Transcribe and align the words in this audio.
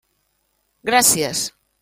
Gràcies. 0.91 1.47